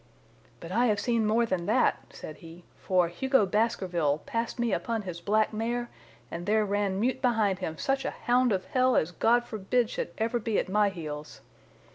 'But 0.59 0.71
I 0.71 0.87
have 0.87 0.99
seen 0.99 1.27
more 1.27 1.45
than 1.45 1.67
that,' 1.67 2.01
said 2.09 2.37
he, 2.37 2.63
'for 2.75 3.07
Hugo 3.07 3.45
Baskerville 3.45 4.17
passed 4.25 4.57
me 4.57 4.73
upon 4.73 5.03
his 5.03 5.21
black 5.21 5.53
mare, 5.53 5.91
and 6.31 6.47
there 6.47 6.65
ran 6.65 6.99
mute 6.99 7.21
behind 7.21 7.59
him 7.59 7.77
such 7.77 8.03
a 8.03 8.09
hound 8.25 8.51
of 8.51 8.65
hell 8.65 8.95
as 8.95 9.11
God 9.11 9.43
forbid 9.43 9.91
should 9.91 10.11
ever 10.17 10.39
be 10.39 10.57
at 10.57 10.67
my 10.67 10.89
heels. 10.89 11.41